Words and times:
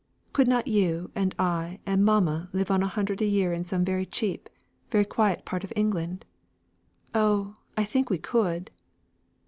Could 0.33 0.47
not 0.47 0.65
you, 0.67 1.11
and 1.13 1.35
I, 1.37 1.77
and 1.85 2.03
mamma 2.03 2.49
live 2.53 2.71
on 2.71 2.81
a 2.81 2.87
hundred 2.87 3.21
a 3.21 3.25
year 3.25 3.53
in 3.53 3.63
some 3.63 3.85
very 3.85 4.03
cheap 4.07 4.49
very 4.89 5.05
quiet 5.05 5.45
part 5.45 5.63
of 5.63 5.71
England? 5.75 6.25
Oh! 7.13 7.53
I 7.77 7.83
think 7.83 8.09
we 8.09 8.17
could." 8.17 8.71